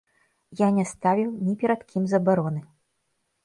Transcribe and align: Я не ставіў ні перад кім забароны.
Я 0.61 0.69
не 0.77 0.85
ставіў 0.93 1.29
ні 1.49 1.53
перад 1.61 1.85
кім 1.95 2.11
забароны. 2.15 2.61